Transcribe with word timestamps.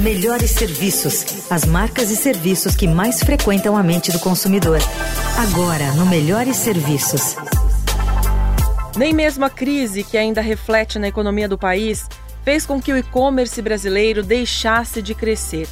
Melhores 0.00 0.52
serviços. 0.52 1.50
As 1.50 1.66
marcas 1.66 2.10
e 2.10 2.16
serviços 2.16 2.74
que 2.74 2.88
mais 2.88 3.20
frequentam 3.20 3.76
a 3.76 3.82
mente 3.82 4.10
do 4.10 4.18
consumidor. 4.18 4.78
Agora, 5.36 5.92
no 5.92 6.06
Melhores 6.06 6.56
Serviços. 6.56 7.36
Nem 8.96 9.12
mesmo 9.12 9.44
a 9.44 9.50
crise, 9.50 10.02
que 10.02 10.16
ainda 10.16 10.40
reflete 10.40 10.98
na 10.98 11.08
economia 11.08 11.46
do 11.46 11.58
país, 11.58 12.08
fez 12.42 12.64
com 12.64 12.80
que 12.80 12.90
o 12.94 12.96
e-commerce 12.96 13.60
brasileiro 13.60 14.22
deixasse 14.22 15.02
de 15.02 15.14
crescer. 15.14 15.68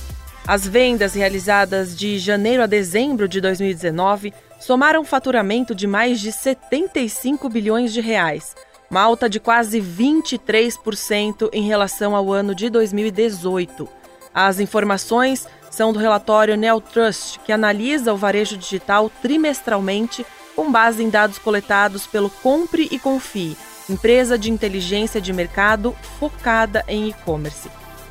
As 0.47 0.69
vendas 0.69 1.15
realizadas 1.15 1.97
de 1.97 2.19
janeiro 2.19 2.63
a 2.63 2.67
dezembro 2.67 3.27
de 3.27 3.41
2019 3.41 4.35
somaram 4.61 5.07
faturamento 5.07 5.75
de 5.75 5.87
mais 5.87 6.21
de 6.21 6.33
75 6.33 7.49
bilhões 7.49 7.95
de 7.95 8.03
reais, 8.03 8.55
uma 8.91 9.01
alta 9.01 9.27
de 9.27 9.41
quase 9.41 9.81
23% 9.81 11.49
em 11.51 11.67
relação 11.67 12.15
ao 12.15 12.31
ano 12.31 12.55
de 12.55 12.69
2018. 12.69 13.98
As 14.41 14.61
informações 14.61 15.49
são 15.69 15.93
do 15.93 15.99
relatório 15.99 16.57
Neotrust, 16.57 17.41
que 17.41 17.51
analisa 17.51 18.15
o 18.15 18.17
varejo 18.17 18.57
digital 18.57 19.11
trimestralmente 19.21 20.25
com 20.55 20.71
base 20.71 21.03
em 21.03 21.11
dados 21.11 21.39
coletados 21.39 22.07
pelo 22.07 22.31
Compre 22.31 22.87
e 22.89 23.01
Confie, 23.01 23.57
empresa 23.91 24.39
de 24.39 24.49
inteligência 24.49 25.21
de 25.21 25.33
mercado 25.33 25.93
focada 26.21 26.85
em 26.87 27.09
e-commerce. 27.09 27.69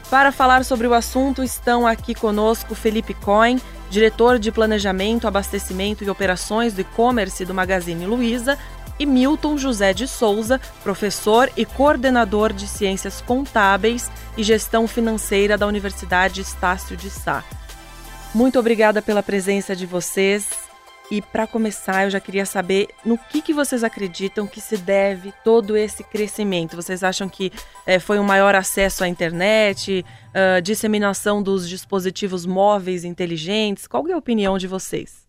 Para 0.10 0.34
falar 0.34 0.66
sobre 0.66 0.86
o 0.86 0.94
assunto, 0.94 1.42
estão 1.42 1.88
aqui 1.88 2.14
conosco 2.14 2.76
Felipe 2.76 3.14
Cohen, 3.14 3.58
diretor 3.90 4.38
de 4.38 4.52
Planejamento, 4.52 5.30
Abastecimento 5.30 6.04
e 6.04 6.10
Operações 6.10 6.74
do 6.74 6.82
E-Commerce 6.82 7.46
do 7.46 7.54
Magazine 7.54 8.06
Luiza, 8.06 8.60
e 9.00 9.06
Milton 9.06 9.58
José 9.58 9.94
de 9.94 10.08
Souza, 10.08 10.60
professor 10.84 11.52
e 11.56 11.66
coordenador 11.66 12.54
de 12.54 12.68
Ciências 12.68 13.22
Contábeis 13.22 14.12
e 14.38 14.44
Gestão 14.44 14.88
Financeira 14.88 15.58
da 15.58 15.68
Universidade 15.68 16.42
Estácio 16.42 16.98
de 16.98 17.10
Sá. 17.10 17.44
Muito 18.34 18.60
obrigada 18.60 19.02
pela 19.02 19.24
presença 19.24 19.76
de 19.76 19.86
vocês. 19.86 20.50
E 21.10 21.22
para 21.22 21.48
começar, 21.48 22.04
eu 22.04 22.10
já 22.10 22.20
queria 22.20 22.46
saber 22.46 22.90
no 23.06 23.18
que, 23.18 23.42
que 23.42 23.54
vocês 23.54 23.82
acreditam 23.82 24.46
que 24.46 24.60
se 24.60 24.76
deve 24.76 25.34
todo 25.42 25.78
esse 25.78 26.04
crescimento. 26.04 26.76
Vocês 26.76 27.02
acham 27.02 27.30
que 27.30 27.52
é, 27.86 27.98
foi 27.98 28.20
um 28.20 28.24
maior 28.24 28.54
acesso 28.56 29.06
à 29.06 29.08
internet, 29.08 30.06
uh, 30.30 30.62
disseminação 30.62 31.42
dos 31.42 31.68
dispositivos 31.68 32.46
móveis 32.46 33.06
inteligentes? 33.06 33.88
Qual 33.88 34.06
é 34.10 34.12
a 34.12 34.18
opinião 34.18 34.58
de 34.58 34.68
vocês? 34.68 35.26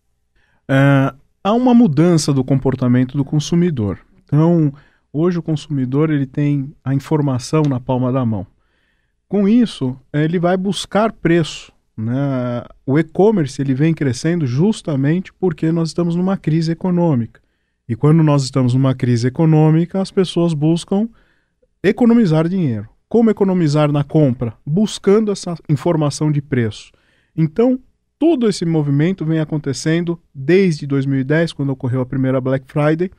Uh, 0.69 1.17
há 1.43 1.53
uma 1.53 1.75
mudança 1.75 2.33
do 2.33 2.45
comportamento 2.45 3.17
do 3.17 3.25
consumidor. 3.25 3.99
Então, 4.25 4.73
hoje 5.13 5.39
o 5.39 5.43
consumidor 5.43 6.11
ele 6.11 6.27
tem 6.27 6.73
a 6.85 6.95
informação 6.95 7.63
na 7.63 7.81
palma 7.81 8.13
da 8.13 8.25
mão. 8.25 8.47
Com 9.29 9.49
isso, 9.49 9.97
ele 10.13 10.39
vai 10.39 10.57
buscar 10.57 11.13
preço 11.13 11.73
né? 11.99 12.63
O 12.87 12.97
e-commerce 12.97 13.61
ele 13.61 13.75
vem 13.75 13.93
crescendo 13.93 14.47
justamente 14.47 15.33
porque 15.33 15.73
nós 15.73 15.89
estamos 15.89 16.15
numa 16.15 16.37
crise 16.37 16.71
econômica. 16.71 17.41
E 17.89 17.97
quando 17.97 18.23
nós 18.23 18.45
estamos 18.45 18.73
numa 18.73 18.95
crise 18.95 19.27
econômica, 19.27 20.01
as 20.01 20.13
pessoas 20.13 20.55
buscam 20.55 21.09
economizar 21.83 22.49
dinheiro. 22.49 22.89
Como 23.09 23.31
economizar 23.31 23.91
na 23.91 24.05
compra? 24.05 24.55
Buscando 24.65 25.33
essa 25.33 25.57
informação 25.69 26.31
de 26.31 26.41
preço. 26.41 26.93
Então, 27.37 27.81
todo 28.19 28.49
esse 28.49 28.65
movimento 28.65 29.25
vem 29.25 29.39
acontecendo 29.39 30.21
desde 30.35 30.87
2010, 30.87 31.53
quando 31.53 31.71
ocorreu 31.71 32.01
a 32.01 32.07
primeira 32.07 32.41
Black 32.41 32.67
Friday, 32.67 33.11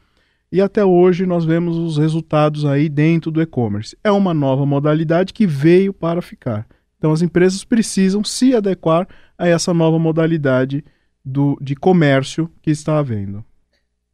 e 0.52 0.62
até 0.62 0.84
hoje 0.84 1.26
nós 1.26 1.46
vemos 1.46 1.78
os 1.78 1.98
resultados 1.98 2.66
aí 2.66 2.90
dentro 2.90 3.32
do 3.32 3.42
e-commerce. 3.42 3.98
É 4.04 4.12
uma 4.12 4.34
nova 4.34 4.66
modalidade 4.66 5.34
que 5.34 5.46
veio 5.46 5.94
para 5.94 6.22
ficar. 6.22 6.68
Então 6.98 7.12
as 7.12 7.22
empresas 7.22 7.64
precisam 7.64 8.24
se 8.24 8.56
adequar 8.56 9.08
a 9.38 9.48
essa 9.48 9.74
nova 9.74 9.98
modalidade 9.98 10.84
do, 11.24 11.58
de 11.62 11.76
comércio 11.76 12.52
que 12.62 12.72
está 12.72 12.98
havendo. 12.98 13.46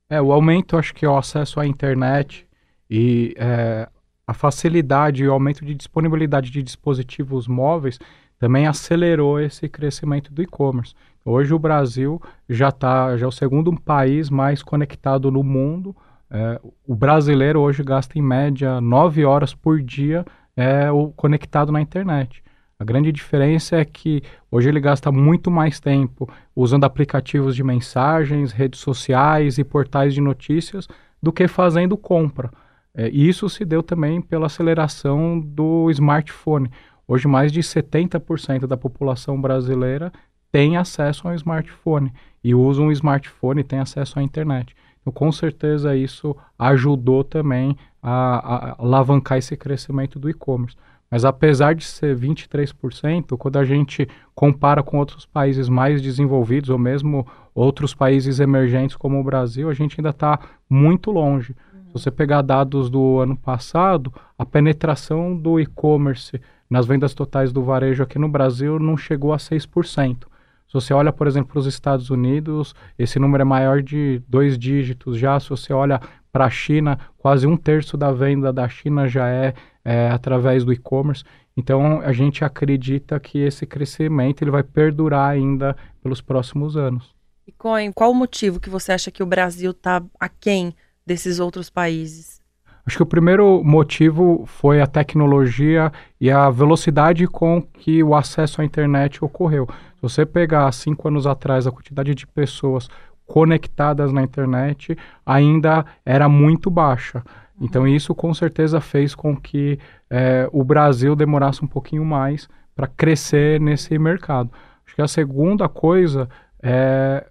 É, 0.10 0.22
o 0.22 0.32
aumento, 0.32 0.78
acho 0.78 0.94
que 0.94 1.06
é 1.06 1.10
o 1.10 1.18
acesso 1.18 1.60
à 1.60 1.66
internet 1.66 2.46
e 2.90 3.34
é, 3.38 3.88
a 4.28 4.34
facilidade 4.34 5.24
e 5.24 5.28
o 5.28 5.32
aumento 5.32 5.66
de 5.66 5.74
disponibilidade 5.74 6.52
de 6.52 6.62
dispositivos 6.62 7.48
móveis 7.48 7.98
também 8.40 8.68
acelerou 8.68 9.40
esse 9.40 9.68
crescimento 9.68 10.34
do 10.34 10.42
e-commerce. 10.42 10.94
Hoje 11.24 11.54
o 11.54 11.60
Brasil 11.60 12.22
já 12.48 12.70
está, 12.70 13.18
já 13.18 13.26
é 13.26 13.28
o 13.28 13.32
segundo 13.32 13.74
país 13.80 14.30
mais 14.30 14.62
conectado 14.62 15.32
no 15.32 15.44
mundo. 15.44 15.96
É, 16.30 16.60
o 16.88 16.96
brasileiro 16.96 17.60
hoje 17.62 17.84
gasta 17.84 18.18
em 18.20 18.22
média 18.22 18.80
nove 18.82 19.26
horas 19.26 19.54
por 19.54 19.82
dia 19.82 20.26
é, 20.56 20.92
o, 20.92 21.10
conectado 21.10 21.72
na 21.72 21.82
internet. 21.82 22.44
A 22.78 22.84
grande 22.84 23.12
diferença 23.12 23.78
é 23.78 23.86
que 23.86 24.22
hoje 24.52 24.68
ele 24.68 24.80
gasta 24.80 25.12
muito 25.12 25.50
mais 25.50 25.80
tempo 25.80 26.30
usando 26.56 26.84
aplicativos 26.84 27.56
de 27.56 27.64
mensagens, 27.64 28.52
redes 28.52 28.82
sociais 28.82 29.58
e 29.58 29.64
portais 29.64 30.14
de 30.14 30.20
notícias 30.20 30.88
do 31.24 31.32
que 31.32 31.48
fazendo 31.48 31.98
compra. 31.98 32.52
É, 32.94 33.10
isso 33.10 33.50
se 33.50 33.66
deu 33.66 33.82
também 33.82 34.22
pela 34.22 34.46
aceleração 34.46 35.40
do 35.40 35.90
smartphone. 35.90 36.70
Hoje, 37.08 37.28
mais 37.28 37.52
de 37.52 37.62
70% 37.62 38.66
da 38.68 38.78
população 38.78 39.40
brasileira 39.40 40.12
tem 40.52 40.78
acesso 40.78 41.28
a 41.28 41.32
um 41.32 41.36
smartphone 41.36 42.14
e 42.44 42.56
usa 42.56 42.82
um 42.82 42.92
smartphone 42.92 43.62
e 43.62 43.64
tem 43.64 43.80
acesso 43.80 44.18
à 44.18 44.24
internet. 44.24 44.76
Então, 45.02 45.12
com 45.12 45.32
certeza, 45.32 45.96
isso 45.96 46.36
ajudou 46.58 47.24
também 47.24 47.78
a, 48.02 48.38
a 48.38 48.76
alavancar 48.80 49.38
esse 49.38 49.56
crescimento 49.56 50.18
do 50.18 50.30
e-commerce. 50.30 50.76
Mas 51.10 51.24
apesar 51.24 51.76
de 51.76 51.86
ser 51.86 52.18
23%, 52.18 53.38
quando 53.38 53.58
a 53.58 53.64
gente 53.64 54.08
compara 54.34 54.82
com 54.82 54.98
outros 54.98 55.26
países 55.26 55.70
mais 55.70 56.02
desenvolvidos 56.02 56.70
ou 56.70 56.78
mesmo 56.78 57.26
outros 57.54 57.94
países 57.94 58.40
emergentes 58.40 58.96
como 58.96 59.20
o 59.20 59.24
Brasil, 59.24 59.70
a 59.70 59.74
gente 59.74 60.00
ainda 60.00 60.10
está 60.10 60.40
muito 60.70 61.12
longe. 61.12 61.56
Uhum. 61.74 61.86
Se 61.86 61.94
você 61.94 62.12
pegar 62.12 62.42
dados 62.42 62.90
do 62.90 63.20
ano 63.20 63.38
passado, 63.38 64.12
a 64.38 64.46
penetração 64.46 65.38
do 65.38 65.60
e-commerce 65.60 66.42
nas 66.70 66.86
vendas 66.86 67.14
totais 67.14 67.52
do 67.52 67.64
varejo 67.64 68.04
aqui 68.04 68.18
no 68.18 68.30
Brasil 68.30 68.80
não 68.80 68.98
chegou 68.98 69.34
a 69.34 69.38
6%. 69.38 70.26
Se 70.68 70.74
você 70.74 70.94
olha, 70.94 71.14
por 71.14 71.28
exemplo, 71.28 71.52
para 71.52 71.60
os 71.60 71.68
Estados 71.68 72.10
Unidos, 72.10 72.74
esse 72.98 73.20
número 73.20 73.42
é 73.42 73.46
maior 73.46 73.82
de 73.82 74.22
dois 74.28 74.58
dígitos 74.58 75.18
já. 75.18 75.40
Se 75.40 75.50
você 75.50 75.72
olha 75.72 76.02
para 76.32 76.46
a 76.46 76.50
China, 76.50 76.98
quase 77.18 77.46
um 77.46 77.56
terço 77.56 77.96
da 77.96 78.12
venda 78.12 78.52
da 78.52 78.68
China 78.68 79.08
já 79.08 79.30
é 79.30 79.54
é, 79.86 80.10
através 80.10 80.66
do 80.66 80.74
e-commerce. 80.74 81.24
Então 81.56 82.02
a 82.02 82.12
gente 82.12 82.44
acredita 82.44 83.20
que 83.20 83.38
esse 83.38 83.66
crescimento 83.66 84.42
ele 84.42 84.52
vai 84.52 84.64
perdurar 84.64 85.30
ainda 85.30 85.78
pelos 86.02 86.20
próximos 86.20 86.76
anos. 86.76 87.14
E 87.48 87.52
Coen, 87.52 87.92
qual 87.92 88.12
o 88.12 88.16
motivo 88.16 88.60
que 88.60 88.70
você 88.70 88.92
acha 88.92 89.12
que 89.12 89.22
o 89.22 89.26
Brasil 89.26 89.72
está 89.72 90.04
aquém 90.20 90.76
desses 91.06 91.40
outros 91.40 91.70
países? 91.70 92.42
Acho 92.86 92.98
que 92.98 93.04
o 93.04 93.08
primeiro 93.08 93.64
motivo 93.64 94.44
foi 94.46 94.80
a 94.80 94.86
tecnologia 94.86 95.92
e 96.22 96.30
a 96.30 96.50
velocidade 96.52 97.26
com 97.26 97.60
que 97.60 98.04
o 98.04 98.14
acesso 98.14 98.62
à 98.62 98.66
internet 98.66 99.26
ocorreu. 99.26 99.68
Se 99.96 100.02
você 100.02 100.26
pegar 100.26 100.72
cinco 100.72 101.08
anos 101.08 101.26
atrás 101.26 101.66
a 101.66 101.72
quantidade 101.72 102.14
de 102.14 102.28
pessoas 102.28 102.88
conectadas 103.26 104.14
na 104.14 104.22
internet 104.22 104.96
ainda 105.26 105.84
era 106.06 106.30
muito 106.30 106.70
baixa. 106.70 107.24
Então 107.60 107.88
isso 107.88 108.14
com 108.14 108.32
certeza 108.36 108.80
fez 108.80 109.16
com 109.16 109.36
que 109.36 109.80
é, 110.08 110.48
o 110.52 110.64
Brasil 110.64 111.16
demorasse 111.16 111.64
um 111.64 111.68
pouquinho 111.68 112.06
mais 112.06 112.48
para 112.76 112.86
crescer 112.86 113.60
nesse 113.60 113.98
mercado. 113.98 114.52
Acho 114.86 114.96
que 114.96 115.02
a 115.02 115.08
segunda 115.08 115.68
coisa 115.68 116.30
é 116.62 117.26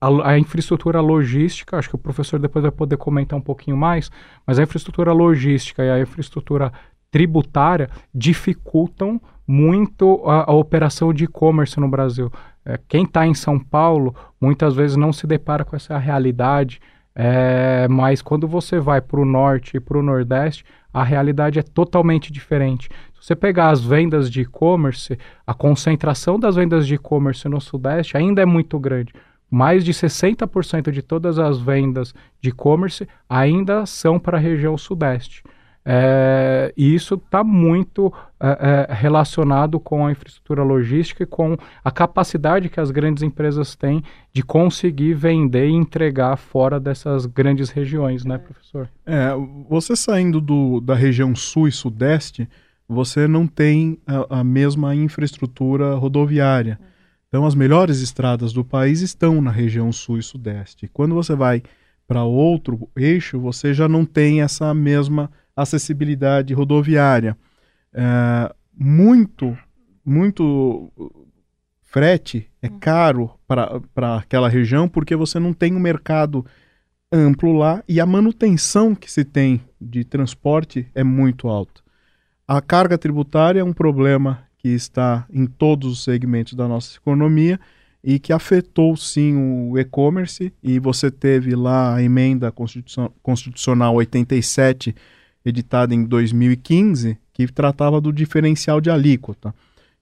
a, 0.00 0.30
a, 0.30 0.38
infraestrutura 0.38 1.00
logística, 1.00 1.76
acho 1.76 1.88
que 1.88 1.94
o 1.94 1.98
professor 1.98 2.38
depois 2.38 2.62
vai 2.62 2.72
poder 2.72 2.96
comentar 2.96 3.38
um 3.38 3.42
pouquinho 3.42 3.76
mais, 3.76 4.10
mas 4.46 4.58
a 4.58 4.62
infraestrutura 4.62 5.12
logística 5.12 5.82
e 5.84 5.90
a 5.90 6.00
infraestrutura 6.00 6.72
tributária 7.10 7.88
dificultam 8.14 9.20
muito 9.46 10.22
a, 10.26 10.50
a 10.50 10.54
operação 10.54 11.12
de 11.12 11.24
e-commerce 11.24 11.78
no 11.78 11.88
Brasil. 11.88 12.30
É, 12.64 12.78
quem 12.88 13.04
está 13.04 13.26
em 13.26 13.34
São 13.34 13.58
Paulo 13.58 14.14
muitas 14.40 14.74
vezes 14.74 14.96
não 14.96 15.12
se 15.12 15.26
depara 15.26 15.64
com 15.64 15.76
essa 15.76 15.96
realidade 15.96 16.80
é, 17.18 17.88
mas 17.88 18.20
quando 18.20 18.46
você 18.46 18.78
vai 18.78 19.00
para 19.00 19.18
o 19.18 19.24
norte 19.24 19.78
e 19.78 19.80
para 19.80 19.96
o 19.96 20.02
nordeste, 20.02 20.62
a 20.92 21.02
realidade 21.02 21.58
é 21.58 21.62
totalmente 21.62 22.30
diferente. 22.30 22.90
Se 23.14 23.28
você 23.28 23.34
pegar 23.34 23.70
as 23.70 23.82
vendas 23.82 24.30
de 24.30 24.42
e-commerce, 24.42 25.18
a 25.46 25.54
concentração 25.54 26.38
das 26.38 26.56
vendas 26.56 26.86
de 26.86 26.94
e-commerce 26.94 27.48
no 27.48 27.58
sudeste 27.58 28.18
ainda 28.18 28.42
é 28.42 28.44
muito 28.44 28.78
grande. 28.78 29.14
Mais 29.56 29.82
de 29.82 29.90
60% 29.90 30.90
de 30.90 31.00
todas 31.00 31.38
as 31.38 31.58
vendas 31.58 32.14
de 32.42 32.50
e-commerce 32.50 33.08
ainda 33.26 33.86
são 33.86 34.18
para 34.18 34.36
a 34.36 34.40
região 34.40 34.76
sudeste. 34.76 35.42
É, 35.82 36.74
e 36.76 36.94
isso 36.94 37.14
está 37.14 37.42
muito 37.42 38.12
é, 38.38 38.86
é, 38.90 38.92
relacionado 38.92 39.80
com 39.80 40.06
a 40.06 40.12
infraestrutura 40.12 40.62
logística 40.62 41.22
e 41.22 41.26
com 41.26 41.56
a 41.82 41.90
capacidade 41.90 42.68
que 42.68 42.78
as 42.78 42.90
grandes 42.90 43.22
empresas 43.22 43.74
têm 43.74 44.04
de 44.30 44.42
conseguir 44.42 45.14
vender 45.14 45.70
e 45.70 45.72
entregar 45.72 46.36
fora 46.36 46.78
dessas 46.78 47.24
grandes 47.24 47.70
regiões, 47.70 48.26
né, 48.26 48.36
professor? 48.36 48.90
É, 49.06 49.30
você 49.70 49.96
saindo 49.96 50.38
do, 50.38 50.82
da 50.82 50.94
região 50.94 51.34
sul 51.34 51.66
e 51.66 51.72
sudeste, 51.72 52.46
você 52.86 53.26
não 53.26 53.46
tem 53.46 53.98
a, 54.06 54.40
a 54.40 54.44
mesma 54.44 54.94
infraestrutura 54.94 55.94
rodoviária. 55.94 56.78
Então, 57.36 57.44
as 57.44 57.54
melhores 57.54 58.00
estradas 58.00 58.50
do 58.50 58.64
país 58.64 59.02
estão 59.02 59.42
na 59.42 59.50
região 59.50 59.92
sul 59.92 60.16
e 60.16 60.22
sudeste. 60.22 60.88
Quando 60.88 61.14
você 61.14 61.34
vai 61.34 61.62
para 62.08 62.24
outro 62.24 62.88
eixo, 62.96 63.38
você 63.38 63.74
já 63.74 63.86
não 63.86 64.06
tem 64.06 64.40
essa 64.40 64.72
mesma 64.72 65.30
acessibilidade 65.54 66.54
rodoviária. 66.54 67.36
É, 67.92 68.54
muito, 68.74 69.54
muito 70.02 70.90
frete 71.82 72.50
é 72.62 72.68
uhum. 72.68 72.78
caro 72.78 73.30
para 73.46 74.16
aquela 74.16 74.48
região 74.48 74.88
porque 74.88 75.14
você 75.14 75.38
não 75.38 75.52
tem 75.52 75.74
um 75.74 75.78
mercado 75.78 76.42
amplo 77.12 77.52
lá 77.52 77.84
e 77.86 78.00
a 78.00 78.06
manutenção 78.06 78.94
que 78.94 79.12
se 79.12 79.26
tem 79.26 79.60
de 79.78 80.04
transporte 80.04 80.90
é 80.94 81.04
muito 81.04 81.48
alta. 81.48 81.82
A 82.48 82.62
carga 82.62 82.96
tributária 82.96 83.60
é 83.60 83.64
um 83.64 83.74
problema 83.74 84.45
que 84.66 84.74
está 84.74 85.24
em 85.32 85.46
todos 85.46 85.92
os 85.92 86.02
segmentos 86.02 86.54
da 86.54 86.66
nossa 86.66 86.96
economia 86.96 87.60
e 88.02 88.18
que 88.18 88.32
afetou 88.32 88.96
sim 88.96 89.36
o 89.36 89.78
e-commerce 89.78 90.52
e 90.60 90.80
você 90.80 91.08
teve 91.08 91.54
lá 91.54 91.94
a 91.94 92.02
emenda 92.02 92.52
constitucional 93.22 93.94
87 93.94 94.92
editada 95.44 95.94
em 95.94 96.04
2015 96.04 97.16
que 97.32 97.46
tratava 97.46 98.00
do 98.00 98.12
diferencial 98.12 98.80
de 98.80 98.90
alíquota, 98.90 99.54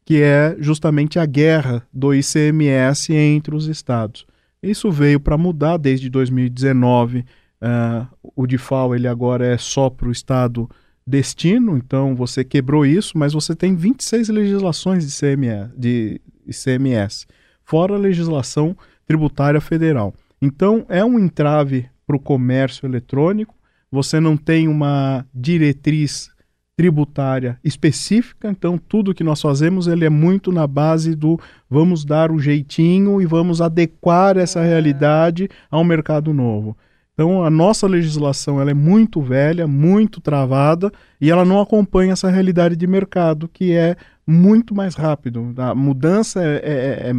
que 0.03 0.23
é 0.23 0.57
justamente 0.59 1.19
a 1.19 1.27
guerra 1.27 1.87
do 1.93 2.15
ICMS 2.15 3.13
entre 3.13 3.55
os 3.55 3.67
estados. 3.67 4.25
Isso 4.63 4.91
veio 4.91 5.21
para 5.21 5.37
mudar 5.37 5.77
desde 5.77 6.09
2019. 6.09 7.19
Uh, 7.19 7.25
eh, 7.61 8.07
o 8.35 8.47
DIFAL 8.47 8.95
ele 8.95 9.09
agora 9.09 9.47
é 9.47 9.59
só 9.59 9.91
para 9.91 10.09
o 10.09 10.13
estado 10.13 10.71
destino, 11.07 11.77
então 11.77 12.15
você 12.15 12.45
quebrou 12.45 12.87
isso, 12.87 13.17
mas 13.17 13.33
você 13.33 13.55
tem 13.55 13.75
26 13.75 14.29
legislações 14.31 15.07
de, 15.07 15.13
CMS, 15.19 15.71
de 15.77 16.21
ICMS 16.47 17.27
fora 17.65 17.95
a 17.95 17.99
legislação 17.99 18.77
tributária 19.07 19.61
federal. 19.61 20.15
Então, 20.41 20.85
é 20.89 21.05
um 21.05 21.19
entrave 21.19 21.89
para 22.07 22.17
o 22.17 22.21
comércio 22.21 22.87
eletrônico, 22.87 23.55
você 23.91 24.21
não 24.21 24.37
tem 24.37 24.69
uma 24.69 25.25
diretriz 25.35 26.31
tributária 26.77 27.59
específica, 27.63 28.51
então 28.51 28.77
tudo 28.77 29.15
que 29.15 29.23
nós 29.23 29.41
fazemos 29.41 29.87
ele 29.87 30.05
é 30.05 30.11
muito 30.11 30.51
na 30.51 30.67
base 30.67 31.15
do 31.15 31.39
vamos 31.71 32.05
dar 32.05 32.33
o 32.33 32.39
jeitinho 32.39 33.23
e 33.23 33.27
vamos 33.27 33.61
adequar 33.61 34.37
essa 34.37 34.61
é. 34.61 34.67
realidade 34.67 35.49
ao 35.71 35.85
mercado 35.85 36.35
novo. 36.35 36.77
Então 37.15 37.45
a 37.45 37.51
nossa 37.51 37.87
legislação 37.87 38.61
ela 38.61 38.73
é 38.73 38.75
muito 38.75 39.23
velha, 39.23 39.67
muito 39.67 40.21
travada 40.21 40.93
e 41.21 41.31
ela 41.31 41.45
não 41.45 41.61
acompanha 41.61 42.13
essa 42.13 42.29
realidade 42.29 42.77
de 42.77 42.87
mercado 42.87 43.49
que 43.49 43.73
é 43.73 43.97
muito 44.27 44.75
mais 44.75 44.97
rápido. 44.97 45.55
A 45.57 45.75
mudança 45.75 46.43
é, 46.43 46.57
é, 46.57 47.11
é 47.11 47.15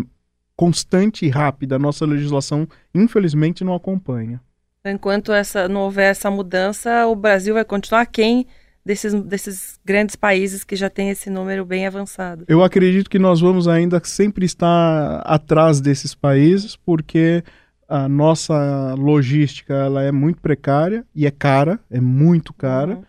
constante 0.56 1.26
e 1.26 1.30
rápida. 1.30 1.78
A 1.78 1.80
nossa 1.80 2.06
legislação, 2.06 2.68
infelizmente, 2.94 3.64
não 3.64 3.74
acompanha. 3.74 4.42
Enquanto 4.86 5.32
essa, 5.32 5.68
não 5.68 5.82
houver 5.82 6.12
essa 6.12 6.30
mudança, 6.30 7.08
o 7.08 7.16
Brasil 7.16 7.54
vai 7.54 7.66
continuar 7.66 8.06
quem 8.06 8.46
desses, 8.86 9.14
desses 9.24 9.80
grandes 9.84 10.16
países 10.16 10.64
que 10.64 10.76
já 10.76 10.90
tem 10.90 11.10
esse 11.10 11.30
número 11.30 11.66
bem 11.66 11.88
avançado. 11.88 12.46
Eu 12.48 12.64
acredito 12.64 13.10
que 13.10 13.18
nós 13.18 13.42
vamos 13.42 13.68
ainda 13.68 14.00
sempre 14.04 14.46
estar 14.46 15.22
atrás 15.26 15.82
desses 15.82 16.14
países, 16.14 16.76
porque 16.76 17.44
a 17.88 18.10
nossa 18.10 18.96
logística 18.96 19.74
ela 19.74 20.04
é 20.04 20.12
muito 20.12 20.42
precária 20.42 21.06
e 21.14 21.26
é 21.26 21.32
cara, 21.32 21.80
é 21.90 22.00
muito 22.00 22.54
cara. 22.54 22.96
Uhum. 22.96 23.04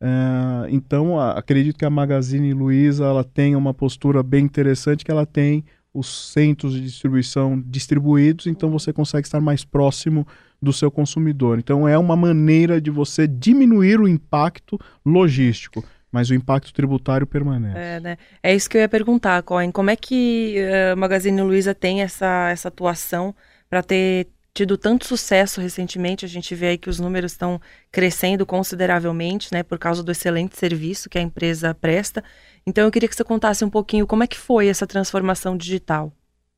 Uh, 0.00 0.68
então, 0.68 1.18
a, 1.18 1.32
acredito 1.32 1.78
que 1.78 1.84
a 1.84 1.90
Magazine 1.90 2.52
Luiza 2.52 3.04
ela 3.04 3.24
tem 3.24 3.56
uma 3.56 3.72
postura 3.72 4.22
bem 4.22 4.44
interessante, 4.44 5.04
que 5.04 5.10
ela 5.10 5.26
tem 5.26 5.64
os 5.92 6.32
centros 6.32 6.72
de 6.74 6.80
distribuição 6.80 7.62
distribuídos, 7.64 8.46
então 8.48 8.68
você 8.68 8.92
consegue 8.92 9.26
estar 9.26 9.40
mais 9.40 9.64
próximo 9.64 10.26
do 10.60 10.72
seu 10.72 10.90
consumidor. 10.90 11.58
Então 11.58 11.86
é 11.86 11.96
uma 11.96 12.16
maneira 12.16 12.80
de 12.80 12.90
você 12.90 13.28
diminuir 13.28 14.00
o 14.00 14.08
impacto 14.08 14.78
logístico, 15.06 15.84
mas 16.10 16.30
o 16.30 16.34
impacto 16.34 16.72
tributário 16.72 17.26
permanece. 17.26 17.78
É, 17.78 18.00
né? 18.00 18.18
é 18.42 18.54
isso 18.54 18.68
que 18.68 18.76
eu 18.76 18.80
ia 18.80 18.88
perguntar, 18.88 19.42
Cohen. 19.42 19.70
Como 19.70 19.90
é 19.90 19.96
que 19.96 20.56
a 20.90 20.94
uh, 20.94 20.96
Magazine 20.96 21.40
Luiza 21.42 21.74
tem 21.74 22.02
essa, 22.02 22.50
essa 22.50 22.68
atuação 22.68 23.34
para 23.68 23.82
ter 23.82 24.28
tido 24.52 24.78
tanto 24.78 25.06
sucesso 25.06 25.60
recentemente? 25.60 26.24
A 26.24 26.28
gente 26.28 26.54
vê 26.54 26.68
aí 26.68 26.78
que 26.78 26.88
os 26.88 27.00
números 27.00 27.32
estão 27.32 27.60
crescendo 27.90 28.46
consideravelmente, 28.46 29.48
né, 29.52 29.62
por 29.62 29.78
causa 29.78 30.02
do 30.02 30.12
excelente 30.12 30.56
serviço 30.56 31.10
que 31.10 31.18
a 31.18 31.22
empresa 31.22 31.74
presta. 31.74 32.22
Então 32.66 32.84
eu 32.84 32.90
queria 32.90 33.08
que 33.08 33.16
você 33.16 33.24
contasse 33.24 33.64
um 33.64 33.70
pouquinho 33.70 34.06
como 34.06 34.22
é 34.22 34.26
que 34.26 34.38
foi 34.38 34.68
essa 34.68 34.86
transformação 34.86 35.56
digital. 35.56 36.12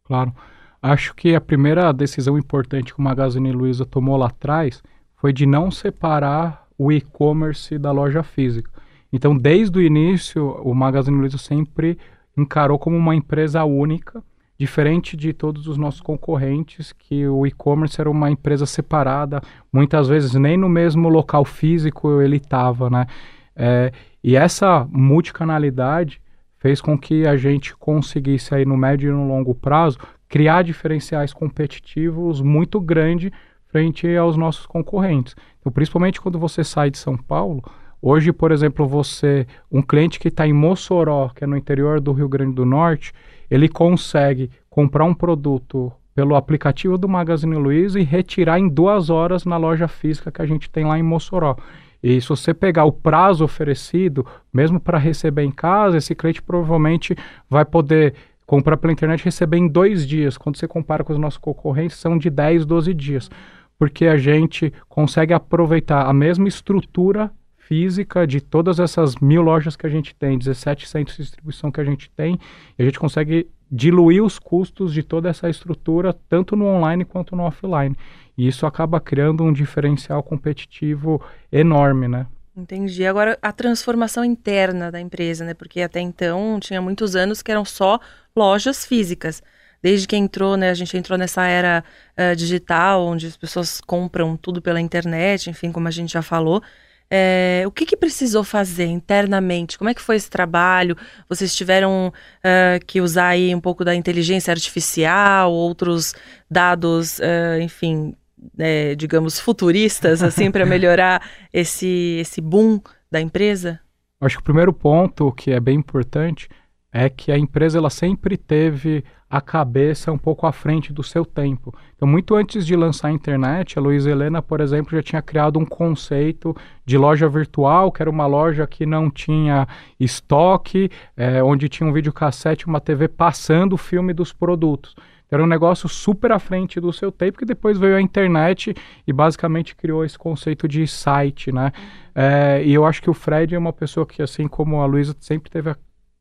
Claro. 0.05 0.35
Acho 0.81 1.15
que 1.15 1.35
a 1.35 1.41
primeira 1.41 1.91
decisão 1.93 2.39
importante 2.39 2.93
que 2.93 3.01
o 3.01 3.03
Magazine 3.03 3.51
Luiza 3.51 3.85
tomou 3.85 4.17
lá 4.17 4.27
atrás 4.27 4.83
foi 5.17 5.33
de 5.33 5.47
não 5.47 5.71
separar 5.71 6.67
o 6.79 6.93
e-commerce 6.93 7.79
da 7.79 7.91
loja 7.91 8.23
física. 8.23 8.71
Então, 9.13 9.37
desde 9.37 9.79
o 9.79 9.83
início, 9.83 10.47
o 10.63 10.75
Magazine 10.75 11.17
Luiza 11.17 11.39
sempre 11.39 11.99
encarou 12.37 12.79
como 12.79 12.97
uma 12.97 13.17
empresa 13.17 13.65
única, 13.65 14.23
diferente 14.59 15.17
de 15.17 15.33
todos 15.33 15.67
os 15.69 15.77
nossos 15.77 16.01
concorrentes, 16.01 16.93
que 16.93 17.27
o 17.27 17.47
e-commerce 17.47 18.01
era 18.01 18.11
uma 18.11 18.31
empresa 18.31 18.65
separada, 18.67 19.41
muitas 19.73 20.09
vezes 20.09 20.35
nem 20.35 20.57
no 20.57 20.69
mesmo 20.69 21.09
local 21.09 21.45
físico 21.45 22.21
ele 22.21 22.37
estava, 22.37 22.89
né? 22.89 23.07
É, 23.55 23.93
e 24.23 24.37
essa 24.37 24.87
multicanalidade 24.91 26.21
fez 26.59 26.81
com 26.81 26.99
que 26.99 27.27
a 27.27 27.37
gente 27.37 27.77
conseguisse 27.77 28.55
aí 28.55 28.65
no 28.65 28.77
médio 28.77 29.11
e 29.11 29.13
no 29.13 29.29
longo 29.29 29.55
prazo 29.55 29.99
criar 30.29 30.63
diferenciais 30.63 31.33
competitivos 31.33 32.41
muito 32.41 32.81
grande 32.81 33.33
frente 33.69 34.17
aos 34.17 34.37
nossos 34.37 34.67
concorrentes. 34.67 35.37
Então, 35.61 35.71
principalmente 35.71 36.21
quando 36.21 36.39
você 36.39 36.65
sai 36.65 36.91
de 36.91 36.99
São 36.99 37.17
Paulo, 37.17 37.63
hoje, 38.01 38.33
por 38.33 38.53
exemplo, 38.53 38.87
você, 38.87 39.47
um 39.71 39.83
cliente 39.83 40.19
que 40.19 40.29
está 40.29 40.47
em 40.47 40.53
Mossoró, 40.53 41.31
que 41.35 41.45
é 41.45 41.47
no 41.47 41.57
interior 41.57 42.01
do 42.01 42.13
Rio 42.13 42.29
Grande 42.29 42.55
do 42.55 42.65
Norte, 42.65 43.13
ele 43.51 43.69
consegue 43.69 44.51
comprar 44.69 45.05
um 45.05 45.15
produto 45.15 45.93
pelo 46.15 46.35
aplicativo 46.35 46.97
do 46.97 47.09
Magazine 47.09 47.57
Luiza 47.57 48.01
e 48.01 48.03
retirar 48.03 48.59
em 48.59 48.69
duas 48.69 49.11
horas 49.11 49.45
na 49.45 49.57
loja 49.57 49.87
física 49.87 50.33
que 50.33 50.41
a 50.41 50.47
gente 50.47 50.71
tem 50.71 50.85
lá 50.85 50.99
em 50.99 51.03
Mossoró. 51.03 51.57
E 52.03 52.21
se 52.21 52.29
você 52.29 52.55
pegar 52.55 52.85
o 52.85 52.93
prazo 52.93 53.45
oferecido, 53.45 54.25
mesmo 54.53 54.81
para 54.81 54.97
receber 54.97 55.43
em 55.43 55.51
casa, 55.51 55.99
esse 55.99 56.15
cliente 56.15 56.43
provavelmente 56.43 57.17
vai 57.51 57.65
poder 57.65 58.15
comprar 58.47 58.77
pela 58.77 58.93
internet 58.93 59.21
e 59.21 59.25
receber 59.25 59.59
em 59.59 59.69
dois 59.69 60.07
dias. 60.07 60.39
Quando 60.39 60.57
você 60.57 60.69
compara 60.69 61.03
com 61.03 61.13
os 61.13 61.19
nossos 61.19 61.39
concorrentes, 61.39 61.97
são 61.97 62.17
de 62.17 62.31
10, 62.31 62.65
12 62.65 62.95
dias. 62.95 63.31
Porque 63.79 64.07
a 64.07 64.17
gente 64.17 64.73
consegue 64.89 65.35
aproveitar 65.35 66.07
a 66.07 66.13
mesma 66.13 66.49
estrutura 66.49 67.31
física 67.67 68.27
de 68.27 68.41
todas 68.41 68.79
essas 68.79 69.17
mil 69.17 69.43
lojas 69.43 69.77
que 69.77 69.87
a 69.87 69.91
gente 69.91 70.15
tem, 70.15 70.39
17 70.39 70.89
centros 70.89 71.17
de 71.17 71.23
distribuição 71.25 71.71
que 71.71 71.81
a 71.81 71.85
gente 71.85 72.09
tem, 72.11 72.39
e 72.79 72.83
a 72.83 72.85
gente 72.85 72.99
consegue 72.99 73.49
diluir 73.71 74.23
os 74.23 74.39
custos 74.39 74.93
de 74.93 75.03
toda 75.03 75.29
essa 75.29 75.51
estrutura, 75.51 76.15
tanto 76.29 76.55
no 76.55 76.67
online 76.67 77.05
quanto 77.05 77.35
no 77.35 77.43
offline. 77.43 77.97
E 78.39 78.47
isso 78.47 78.67
acaba 78.67 79.01
criando 79.01 79.43
um 79.43 79.53
diferencial 79.53 80.23
competitivo 80.23 81.21
enorme, 81.51 82.07
né? 82.07 82.27
Entendi. 82.57 83.05
Agora, 83.05 83.39
a 83.43 83.53
transformação 83.53 84.25
interna 84.25 84.91
da 84.91 85.01
empresa, 85.01 85.45
né? 85.45 85.53
Porque 85.53 85.83
até 85.83 86.01
então 86.01 86.59
tinha 86.61 86.81
muitos 86.81 87.17
anos 87.17 87.43
que 87.43 87.51
eram 87.51 87.65
só 87.65 87.99
lojas 88.35 88.87
físicas. 88.87 89.43
Desde 89.83 90.07
que 90.07 90.17
entrou, 90.17 90.57
né? 90.57 90.71
A 90.71 90.75
gente 90.75 90.97
entrou 90.97 91.19
nessa 91.19 91.47
era 91.47 91.85
uh, 92.17 92.37
digital, 92.37 93.05
onde 93.05 93.27
as 93.27 93.37
pessoas 93.37 93.81
compram 93.81 94.37
tudo 94.37 94.63
pela 94.63 94.81
internet, 94.81 95.51
enfim, 95.51 95.71
como 95.73 95.89
a 95.89 95.91
gente 95.91 96.13
já 96.13 96.23
falou. 96.23 96.63
É, 97.11 97.63
o 97.67 97.71
que, 97.71 97.87
que, 97.87 97.97
precisou 97.97 98.43
fazer 98.43 98.87
internamente? 98.87 99.79
Como 99.79 99.89
é 99.89 99.95
que 99.95 100.03
foi 100.03 100.17
esse 100.17 100.29
trabalho? 100.29 100.97
Vocês 101.29 101.55
tiveram 101.55 102.09
uh, 102.09 102.85
que 102.85 103.01
usar 103.01 103.29
aí 103.29 103.55
um 103.55 103.61
pouco 103.61 103.85
da 103.85 103.95
inteligência 103.95 104.51
artificial, 104.51 105.53
outros 105.53 106.15
dados, 106.51 107.19
uh, 107.21 107.61
enfim, 107.61 108.15
é, 108.59 108.95
digamos, 108.97 109.39
futuristas, 109.39 110.23
assim, 110.23 110.51
para 110.51 110.67
melhorar 110.67 111.23
esse, 111.53 112.19
esse 112.21 112.41
boom 112.41 112.81
da 113.11 113.21
empresa? 113.21 113.81
Acho 114.21 114.37
que 114.37 114.43
o 114.43 114.45
primeiro 114.45 114.73
ponto 114.73 115.31
que 115.33 115.53
é 115.53 115.61
bem 115.61 115.79
importante 115.79 116.49
é 116.97 117.11
que 117.11 117.31
a 117.31 117.37
empresa 117.37 117.77
ela 117.77 117.91
sempre 117.91 118.39
teve 118.39 119.05
a 119.29 119.39
cabeça 119.39 120.11
um 120.11 120.17
pouco 120.17 120.47
à 120.47 120.53
frente 120.53 120.95
do 120.95 121.03
seu 121.03 121.27
tempo. 121.27 121.75
Então, 121.95 122.09
muito 122.09 122.35
antes 122.35 122.65
de 122.65 122.75
lançar 122.75 123.09
a 123.09 123.13
internet, 123.13 123.79
a 123.79 123.83
Luiza 123.83 124.11
Helena, 124.11 124.41
por 124.41 124.63
exemplo, 124.63 124.97
já 124.97 125.03
tinha 125.03 125.21
criado 125.21 125.59
um 125.59 125.67
conceito 125.67 126.57
de 126.87 126.97
loja 126.97 127.29
virtual, 127.29 127.93
que 127.93 128.01
era 128.01 128.09
uma 128.09 128.27
loja 128.27 128.67
que 128.67 128.87
não 128.87 129.11
tinha 129.11 129.69
estoque, 130.01 130.91
é, 131.15 131.43
onde 131.43 131.69
tinha 131.69 131.87
um 131.87 131.93
videocassete, 131.93 132.67
uma 132.67 132.81
TV 132.81 133.09
passando 133.09 133.75
o 133.75 133.77
filme 133.77 134.15
dos 134.15 134.33
produtos. 134.33 134.95
Era 135.31 135.43
um 135.43 135.47
negócio 135.47 135.91
super 135.91 136.33
à 136.33 136.39
frente 136.39 136.81
do 136.81 136.95
seu 136.95 137.13
tempo, 137.13 137.37
que 137.37 137.45
depois 137.45 137.77
veio 137.77 137.97
a 137.97 138.01
internet 138.01 138.75
e 139.07 139.13
basicamente 139.13 139.77
criou 139.77 140.03
esse 140.03 140.17
conceito 140.17 140.67
de 140.67 140.87
site, 140.87 141.53
né? 141.53 141.73
É, 142.15 142.63
e 142.65 142.73
eu 142.73 142.87
acho 142.87 143.03
que 143.03 143.11
o 143.11 143.15
Fred 143.15 143.55
é 143.55 143.59
uma 143.59 143.73
pessoa 143.73 144.07
que, 144.07 144.23
assim 144.23 144.49
como 144.49 144.81
a 144.81 144.87
Luísa, 144.87 145.15
sempre 145.21 145.51
teve 145.51 145.69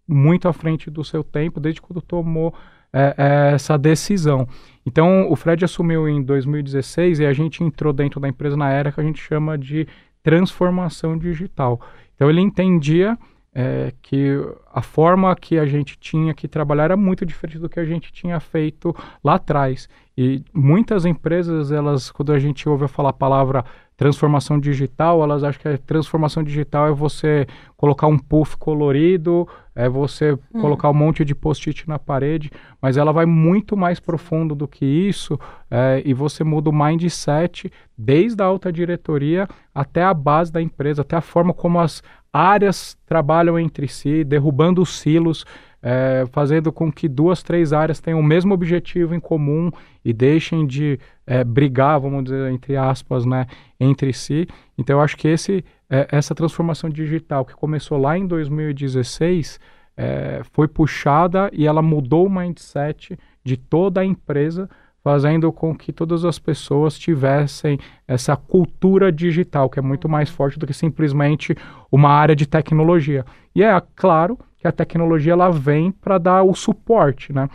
muito 0.08 0.48
à 0.48 0.54
frente 0.54 0.90
do 0.90 1.04
seu 1.04 1.24
tempo, 1.24 1.60
desde 1.60 1.82
quando 1.82 2.02
tomou 2.02 2.54
é, 2.94 3.16
é, 3.18 3.54
essa 3.54 3.78
decisão. 3.78 4.48
Então, 4.86 5.30
o 5.30 5.36
Fred 5.36 5.66
assumiu 5.66 6.08
em 6.08 6.24
2016 6.24 7.20
e 7.20 7.26
a 7.26 7.34
gente 7.34 7.64
entrou 7.64 7.92
dentro 7.92 8.20
da 8.20 8.28
empresa 8.28 8.56
na 8.56 8.70
era 8.70 8.92
que 8.92 9.02
a 9.02 9.04
gente 9.04 9.22
chama 9.22 9.58
de 9.58 9.88
transformação 10.24 11.18
digital. 11.18 11.82
Então, 12.16 12.30
ele 12.30 12.42
entendia 12.42 13.18
é, 13.54 13.94
que 14.02 14.38
a 14.74 14.82
forma 14.82 15.34
que 15.36 15.58
a 15.58 15.66
gente 15.66 15.98
tinha 15.98 16.34
que 16.34 16.48
trabalhar 16.48 16.86
era 16.86 16.98
muito 16.98 17.26
diferente 17.26 17.60
do 17.60 17.70
que 17.70 17.80
a 17.80 17.86
gente 17.86 18.12
tinha 18.12 18.40
feito 18.40 18.96
lá 19.24 19.36
atrás. 19.36 19.88
E 20.18 20.44
muitas 20.54 21.06
empresas, 21.06 21.72
elas, 21.72 22.12
quando 22.12 22.34
a 22.34 22.40
gente 22.40 22.68
ouve 22.68 22.88
falar 22.88 23.10
a 23.10 23.14
palavra 23.14 23.66
transformação 23.98 24.60
digital, 24.60 25.24
elas 25.24 25.44
acham 25.44 25.62
que 25.62 25.68
a 25.68 25.78
transformação 25.78 26.44
digital 26.44 26.88
é 26.88 26.92
você 26.92 27.48
colocar 27.78 28.08
um 28.08 28.18
puff 28.18 28.58
colorido, 28.58 29.48
é 29.74 29.88
você 29.88 30.34
hum. 30.34 30.62
colocar 30.62 30.90
um 30.90 30.94
monte 30.94 31.24
de 31.24 31.34
post-it 31.34 31.88
na 31.88 31.98
parede, 31.98 32.52
mas 32.82 32.98
ela 32.98 33.12
vai 33.12 33.26
muito 33.26 33.78
mais 33.78 34.00
profundo 34.00 34.54
do 34.54 34.68
que 34.68 34.86
isso 34.86 35.40
é, 35.70 36.02
e 36.06 36.14
você 36.14 36.44
muda 36.44 36.70
o 36.70 36.74
mindset 36.74 37.72
desde 37.98 38.42
a 38.42 38.46
alta 38.46 38.72
diretoria 38.72 39.48
até 39.74 40.04
a 40.04 40.14
base 40.14 40.52
da 40.52 40.62
empresa, 40.62 41.02
até 41.02 41.16
a 41.16 41.22
forma 41.22 41.54
como 41.54 41.80
as 41.80 42.04
áreas 42.32 42.98
trabalham 43.06 43.58
entre 43.58 43.88
si, 43.88 44.24
derrubando 44.26 44.82
os 44.82 45.00
silos, 45.00 45.46
é, 45.88 46.26
fazendo 46.32 46.72
com 46.72 46.92
que 46.92 47.08
duas, 47.08 47.44
três 47.44 47.72
áreas 47.72 48.00
tenham 48.00 48.20
o 48.20 48.24
mesmo 48.24 48.56
objetivo 48.56 49.14
em 49.14 49.20
comum 49.20 49.70
e 50.04 50.12
deixem 50.12 50.66
de 50.66 51.00
é, 51.28 51.44
brigar, 51.44 52.00
vamos 52.00 52.24
dizer, 52.24 52.52
entre 52.52 52.76
aspas, 52.76 53.24
né, 53.24 53.46
entre 53.80 54.12
si. 54.12 54.48
Então, 54.76 54.98
eu 54.98 55.02
acho 55.02 55.16
que 55.16 55.28
esse, 55.28 55.64
é, 55.88 56.08
essa 56.12 56.34
transformação 56.34 56.90
digital 56.90 57.46
que 57.46 57.54
começou 57.54 58.00
lá 58.00 58.18
em 58.18 58.26
2016 58.26 59.60
é, 59.96 60.42
foi 60.54 60.68
puxada 60.68 61.52
e 61.54 61.68
ela 61.68 61.84
mudou 61.84 62.26
o 62.26 62.30
mindset 62.32 63.16
de 63.44 63.56
toda 63.56 64.02
a 64.02 64.06
empresa, 64.06 64.68
fazendo 65.04 65.54
com 65.54 65.76
que 65.76 65.94
todas 65.94 66.26
as 66.26 66.40
pessoas 66.40 66.98
tivessem 66.98 67.78
essa 68.08 68.36
cultura 68.36 69.12
digital, 69.12 69.70
que 69.70 69.78
é 69.78 69.84
muito 69.84 70.10
mais 70.10 70.32
forte 70.32 70.58
do 70.58 70.66
que 70.66 70.74
simplesmente 70.74 71.56
uma 71.92 72.10
área 72.10 72.36
de 72.36 72.48
tecnologia. 72.48 73.24
E 73.54 73.62
é 73.62 73.82
claro 73.96 74.36
que 74.66 74.70
a 74.70 74.72
tecnologia 74.72 75.34
ela 75.34 75.52
vem 75.52 75.92
para 75.92 76.18
dar 76.18 76.42
o 76.42 76.56
suporte, 76.56 77.32
né? 77.32 77.48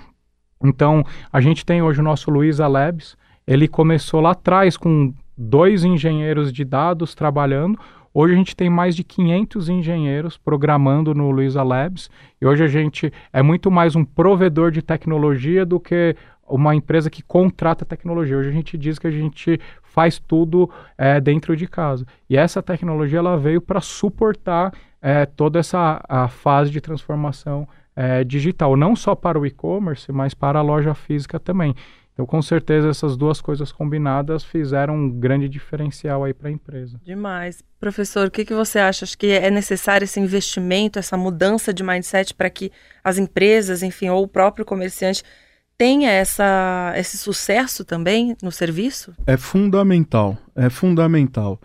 Então, 0.63 1.03
a 1.33 1.41
gente 1.41 1.67
tem 1.67 1.83
hoje 1.83 2.01
o 2.01 2.05
nosso 2.05 2.31
Luiza 2.31 2.69
Labs, 2.69 3.17
ele 3.45 3.67
começou 3.67 4.21
lá 4.21 4.31
atrás 4.31 4.77
com 4.77 5.13
dois 5.37 5.83
engenheiros 5.83 6.53
de 6.53 6.65
dados 6.65 7.15
trabalhando, 7.15 7.79
Hoje 8.13 8.35
a 8.35 8.37
gente 8.37 8.57
tem 8.57 8.69
mais 8.69 8.97
de 8.97 9.05
500 9.05 9.69
engenheiros 9.69 10.37
programando 10.37 11.15
no 11.15 11.31
Luiza 11.31 11.63
Labs 11.63 12.11
e 12.43 12.45
hoje 12.45 12.65
a 12.65 12.67
gente 12.67 13.13
é 13.33 13.41
muito 13.41 13.71
mais 13.71 13.95
um 13.95 14.05
provedor 14.05 14.73
de 14.73 14.83
tecnologia 14.83 15.65
do 15.65 15.79
que 15.79 16.17
uma 16.49 16.75
empresa 16.75 17.09
que 17.09 17.23
contrata 17.23 17.85
tecnologia. 17.85 18.37
Hoje 18.37 18.49
a 18.49 18.53
gente 18.53 18.77
diz 18.77 18.99
que 18.99 19.07
a 19.07 19.13
gente 19.13 19.61
faz 19.81 20.19
tudo 20.19 20.69
é, 20.99 21.21
dentro 21.21 21.57
de 21.57 21.69
casa. 21.69 22.05
E 22.29 22.37
essa 22.37 22.61
tecnologia 22.61 23.21
ela 23.21 23.37
veio 23.37 23.61
para 23.61 23.81
suportar 23.81 24.73
é, 25.01 25.27
toda 25.27 25.59
essa 25.59 26.05
a 26.09 26.29
fase 26.29 26.71
de 26.71 26.81
transformação 26.81 27.67
é, 27.97 28.25
digital, 28.25 28.77
não 28.77 28.95
só 28.95 29.15
para 29.15 29.39
o 29.39 29.47
e-commerce, 29.47 30.11
mas 30.13 30.35
para 30.35 30.59
a 30.59 30.63
loja 30.63 30.95
física 30.95 31.39
também. 31.39 31.75
Então, 32.13 32.27
com 32.27 32.43
certeza, 32.43 32.89
essas 32.91 33.17
duas 33.17 33.41
coisas 33.41 33.73
combinadas 33.73 34.45
fizeram 34.45 34.95
um 34.95 35.11
grande 35.11 35.49
diferencial 35.49 36.23
aí 36.23 36.35
para 36.35 36.49
a 36.49 36.53
empresa. 36.53 37.01
Demais. 37.03 37.63
Professor, 37.79 38.27
o 38.27 38.31
que, 38.31 38.45
que 38.45 38.53
você 38.53 38.79
acha? 38.79 39.05
Acho 39.05 39.17
que 39.17 39.29
é 39.29 39.51
necessário 39.51 40.05
esse 40.05 40.21
investimento, 40.21 40.99
essa 40.99 41.17
mudança 41.17 41.73
de 41.73 41.83
mindset 41.83 42.35
para 42.35 42.51
que 42.51 42.71
as 43.03 43.17
empresas, 43.17 43.83
enfim, 43.83 44.11
ou 44.11 44.23
o 44.23 44.29
próprio 44.29 44.67
comerciante 44.67 45.23
tenha 45.79 46.11
essa, 46.11 46.93
esse 46.95 47.17
sucesso 47.17 47.87
também 47.87 48.37
no 48.43 48.53
serviço? 48.53 49.15
É 49.27 49.39
fundamental, 49.39 50.37
é 50.55 50.69
fundamental 50.69 51.59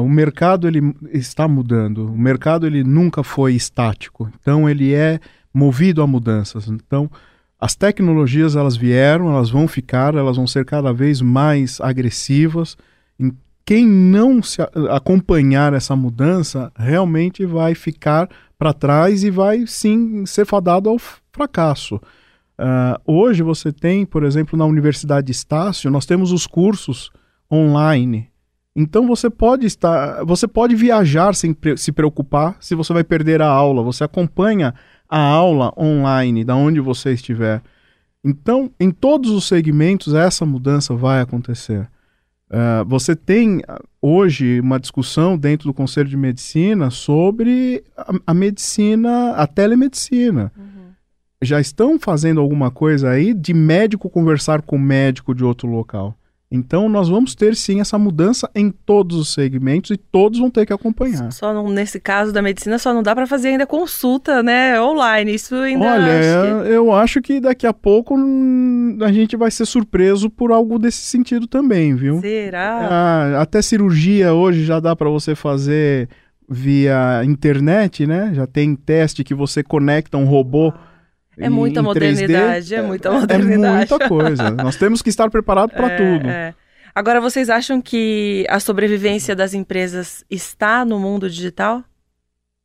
o 0.00 0.08
mercado 0.08 0.66
ele 0.66 0.94
está 1.12 1.46
mudando. 1.46 2.06
O 2.06 2.18
mercado 2.18 2.66
ele 2.66 2.82
nunca 2.82 3.22
foi 3.22 3.54
estático. 3.54 4.30
Então 4.40 4.68
ele 4.68 4.94
é 4.94 5.20
movido 5.52 6.02
a 6.02 6.06
mudanças. 6.06 6.68
Então 6.68 7.10
as 7.60 7.74
tecnologias 7.74 8.56
elas 8.56 8.76
vieram, 8.76 9.30
elas 9.30 9.50
vão 9.50 9.68
ficar, 9.68 10.14
elas 10.14 10.36
vão 10.36 10.46
ser 10.46 10.64
cada 10.64 10.92
vez 10.92 11.20
mais 11.20 11.80
agressivas. 11.80 12.76
Quem 13.64 13.86
não 13.86 14.42
se 14.42 14.60
acompanhar 14.90 15.72
essa 15.72 15.94
mudança 15.94 16.72
realmente 16.76 17.46
vai 17.46 17.74
ficar 17.74 18.28
para 18.58 18.72
trás 18.72 19.22
e 19.22 19.30
vai 19.30 19.66
sim 19.66 20.26
ser 20.26 20.44
fadado 20.44 20.88
ao 20.88 20.96
fracasso. 21.32 21.96
Uh, 22.58 22.98
hoje 23.06 23.42
você 23.42 23.72
tem, 23.72 24.04
por 24.04 24.24
exemplo, 24.24 24.58
na 24.58 24.64
Universidade 24.64 25.30
Estácio, 25.30 25.90
nós 25.90 26.04
temos 26.04 26.32
os 26.32 26.46
cursos 26.46 27.10
online 27.50 28.31
então 28.74 29.06
você 29.06 29.28
pode 29.28 29.66
estar, 29.66 30.24
você 30.24 30.48
pode 30.48 30.74
viajar 30.74 31.34
sem 31.34 31.54
se 31.76 31.92
preocupar 31.92 32.56
se 32.58 32.74
você 32.74 32.92
vai 32.92 33.04
perder 33.04 33.42
a 33.42 33.46
aula. 33.46 33.82
Você 33.82 34.02
acompanha 34.02 34.74
a 35.08 35.18
aula 35.18 35.72
online 35.76 36.42
da 36.42 36.56
onde 36.56 36.80
você 36.80 37.12
estiver. 37.12 37.62
Então, 38.24 38.70
em 38.80 38.90
todos 38.90 39.30
os 39.30 39.46
segmentos 39.46 40.14
essa 40.14 40.46
mudança 40.46 40.94
vai 40.94 41.20
acontecer. 41.20 41.88
Uh, 42.48 42.84
você 42.86 43.16
tem 43.16 43.62
hoje 44.00 44.60
uma 44.60 44.78
discussão 44.78 45.36
dentro 45.36 45.66
do 45.66 45.74
Conselho 45.74 46.08
de 46.08 46.16
Medicina 46.16 46.90
sobre 46.90 47.82
a, 47.96 48.12
a 48.28 48.34
medicina, 48.34 49.32
a 49.32 49.46
telemedicina. 49.46 50.52
Uhum. 50.56 50.92
Já 51.42 51.60
estão 51.60 51.98
fazendo 51.98 52.40
alguma 52.40 52.70
coisa 52.70 53.10
aí 53.10 53.34
de 53.34 53.52
médico 53.52 54.08
conversar 54.08 54.62
com 54.62 54.78
médico 54.78 55.34
de 55.34 55.44
outro 55.44 55.68
local. 55.68 56.16
Então 56.52 56.86
nós 56.88 57.08
vamos 57.08 57.34
ter 57.34 57.56
sim 57.56 57.80
essa 57.80 57.98
mudança 57.98 58.48
em 58.54 58.70
todos 58.70 59.16
os 59.16 59.32
segmentos 59.32 59.90
e 59.90 59.96
todos 59.96 60.38
vão 60.38 60.50
ter 60.50 60.66
que 60.66 60.72
acompanhar. 60.72 61.32
Só 61.32 61.54
não, 61.54 61.68
nesse 61.70 61.98
caso 61.98 62.30
da 62.30 62.42
medicina 62.42 62.78
só 62.78 62.92
não 62.92 63.02
dá 63.02 63.14
para 63.14 63.26
fazer 63.26 63.48
ainda 63.48 63.66
consulta, 63.66 64.42
né, 64.42 64.80
online. 64.80 65.34
Isso 65.34 65.54
ainda 65.54 65.86
Olha, 65.86 66.18
acho 66.18 66.64
que... 66.64 66.72
eu 66.72 66.92
acho 66.92 67.22
que 67.22 67.40
daqui 67.40 67.66
a 67.66 67.72
pouco 67.72 68.14
hum, 68.14 68.98
a 69.00 69.10
gente 69.10 69.34
vai 69.34 69.50
ser 69.50 69.64
surpreso 69.64 70.28
por 70.28 70.52
algo 70.52 70.78
desse 70.78 71.02
sentido 71.02 71.46
também, 71.46 71.94
viu? 71.94 72.20
Será? 72.20 72.88
Ah, 72.90 73.40
até 73.40 73.62
cirurgia 73.62 74.34
hoje 74.34 74.64
já 74.64 74.78
dá 74.78 74.94
para 74.94 75.08
você 75.08 75.34
fazer 75.34 76.08
via 76.46 77.22
internet, 77.24 78.06
né? 78.06 78.32
Já 78.34 78.46
tem 78.46 78.76
teste 78.76 79.24
que 79.24 79.34
você 79.34 79.62
conecta 79.62 80.18
um 80.18 80.26
robô 80.26 80.68
ah 80.68 80.91
é 81.38 81.48
muita 81.48 81.82
modernidade, 81.82 82.74
3D, 82.74 82.78
é 82.78 82.82
muita 82.82 83.10
modernidade. 83.10 83.92
É 83.92 83.96
muita 83.96 84.08
coisa. 84.08 84.50
Nós 84.50 84.76
temos 84.76 85.00
que 85.00 85.08
estar 85.08 85.30
preparados 85.30 85.74
para 85.74 85.90
é, 85.90 85.96
tudo. 85.96 86.28
É. 86.28 86.54
Agora, 86.94 87.20
vocês 87.20 87.48
acham 87.48 87.80
que 87.80 88.44
a 88.48 88.60
sobrevivência 88.60 89.34
das 89.34 89.54
empresas 89.54 90.24
está 90.30 90.84
no 90.84 90.98
mundo 90.98 91.28
digital? 91.28 91.82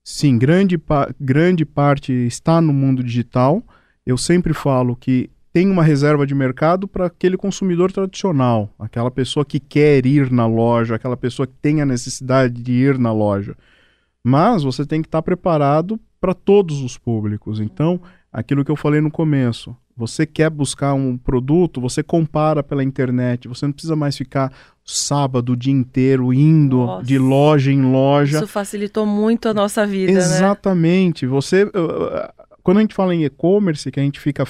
Sim, 0.04 0.38
grande, 0.38 0.80
grande 1.20 1.66
parte 1.66 2.12
está 2.12 2.60
no 2.60 2.74
mundo 2.74 3.04
digital. 3.04 3.64
Eu 4.06 4.18
sempre 4.18 4.54
falo 4.54 4.96
que 4.96 5.30
tem 5.54 5.70
uma 5.70 5.84
reserva 5.84 6.28
de 6.28 6.36
mercado 6.36 6.88
para 6.88 7.08
aquele 7.08 7.36
consumidor 7.38 7.92
tradicional, 7.92 8.74
aquela 8.78 9.10
pessoa 9.10 9.46
que 9.46 9.60
quer 9.60 10.06
ir 10.06 10.32
na 10.32 10.46
loja, 10.46 10.96
aquela 10.96 11.18
pessoa 11.18 11.48
que 11.48 11.56
tem 11.62 11.82
a 11.82 11.86
necessidade 11.86 12.62
de 12.62 12.74
ir 12.74 13.00
na 13.00 13.12
loja. 13.12 13.56
Mas 14.24 14.62
você 14.64 14.86
tem 14.86 15.02
que 15.02 15.08
estar 15.08 15.22
preparado 15.22 16.00
para 16.20 16.34
todos 16.34 16.82
os 16.82 16.98
públicos. 16.98 17.60
Então, 17.60 18.02
aquilo 18.32 18.64
que 18.64 18.72
eu 18.72 18.76
falei 18.76 19.02
no 19.02 19.12
começo. 19.12 19.76
Você 19.96 20.28
quer 20.28 20.50
buscar 20.50 20.94
um 20.94 21.18
produto, 21.18 21.82
você 21.82 22.04
compara 22.04 22.62
pela 22.62 22.84
internet, 22.84 23.48
você 23.48 23.66
não 23.66 23.74
precisa 23.74 23.96
mais 23.96 24.16
ficar 24.16 24.54
sábado 24.86 25.54
o 25.54 25.58
dia 25.58 25.74
inteiro 25.74 26.32
indo 26.32 26.78
nossa. 26.78 27.06
de 27.06 27.18
loja 27.18 27.72
em 27.72 27.82
loja. 27.82 28.38
Isso 28.38 28.48
facilitou 28.48 29.06
muito 29.06 29.50
a 29.50 29.54
nossa 29.54 29.88
vida, 29.88 30.12
né? 30.12 30.20
Exatamente. 30.20 31.26
Né? 31.26 31.32
Você 31.32 31.70
quando 32.68 32.80
a 32.80 32.82
gente 32.82 32.94
fala 32.94 33.16
em 33.16 33.24
e-commerce, 33.24 33.90
que 33.90 34.00
a 34.00 34.04
gente 34.04 34.20
fica 34.20 34.44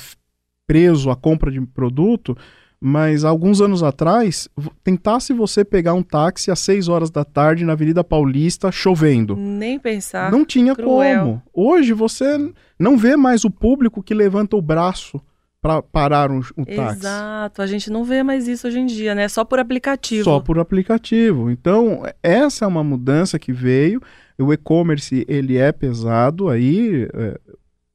preso 0.66 1.12
à 1.12 1.16
compra 1.16 1.52
de 1.52 1.62
produto, 1.62 2.36
mas 2.80 3.24
alguns 3.26 3.60
anos 3.60 3.82
atrás, 3.82 4.48
tentasse 4.84 5.34
você 5.34 5.66
pegar 5.66 5.94
um 5.94 6.04
táxi 6.04 6.52
às 6.52 6.60
6 6.60 6.88
horas 6.88 7.10
da 7.10 7.26
tarde 7.26 7.66
na 7.66 7.74
Avenida 7.74 8.04
Paulista 8.04 8.72
chovendo. 8.72 9.36
Nem 9.36 9.80
pensar. 9.80 10.32
Não 10.32 10.46
tinha 10.46 10.76
Cruel. 10.76 11.20
como. 11.20 11.44
Hoje 11.54 11.94
você 11.94 12.38
não 12.80 12.98
vê 12.98 13.16
mais 13.16 13.44
o 13.44 13.50
público 13.50 14.04
que 14.04 14.14
levanta 14.14 14.56
o 14.56 14.62
braço 14.62 15.20
para 15.60 15.82
parar 15.82 16.30
um, 16.30 16.42
um 16.56 16.64
táxi. 16.64 17.00
Exato, 17.00 17.62
a 17.62 17.68
gente 17.68 17.90
não 17.90 18.04
vê 18.04 18.22
mais 18.22 18.48
isso 18.48 18.68
hoje 18.68 18.80
em 18.80 18.86
dia, 18.86 19.16
né? 19.16 19.28
Só 19.28 19.44
por 19.44 19.60
aplicativo. 19.60 20.24
Só 20.24 20.40
por 20.40 20.60
aplicativo. 20.60 21.50
Então, 21.50 22.04
essa 22.22 22.66
é 22.66 22.68
uma 22.68 22.84
mudança 22.84 23.40
que 23.40 23.52
veio. 23.52 24.00
O 24.38 24.54
e-commerce, 24.54 25.26
ele 25.28 25.58
é 25.58 25.72
pesado 25.72 26.48
aí. 26.48 27.08
É, 27.12 27.40